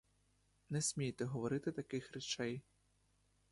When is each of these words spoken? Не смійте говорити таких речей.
Не 0.69 0.81
смійте 0.81 1.25
говорити 1.25 1.71
таких 1.71 2.13
речей. 2.13 2.61